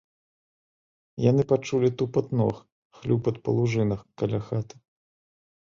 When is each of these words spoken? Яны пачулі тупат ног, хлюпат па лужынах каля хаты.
Яны 1.29 1.43
пачулі 1.51 1.89
тупат 2.03 2.27
ног, 2.41 2.55
хлюпат 3.01 3.35
па 3.47 3.59
лужынах 3.61 4.01
каля 4.23 4.39
хаты. 4.49 4.75